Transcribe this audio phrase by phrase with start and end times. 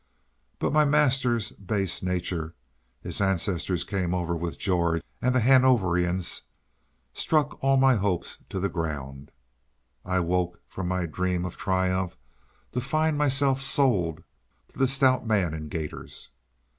[0.57, 2.55] But my master's base nature
[3.01, 6.41] his ancestors came over with George and the Hanoverians
[7.13, 9.29] struck all my hopes to the ground.
[10.03, 12.17] I woke from my dream of triumph
[12.71, 14.23] to find myself sold
[14.69, 16.29] to the stout man in gaiters.